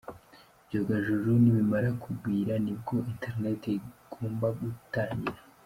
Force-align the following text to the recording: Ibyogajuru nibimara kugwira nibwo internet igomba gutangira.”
Ibyogajuru 0.61 1.27
nibimara 1.41 1.89
kugwira 2.03 2.53
nibwo 2.63 2.95
internet 3.11 3.61
igomba 3.77 4.47
gutangira.” 4.59 5.39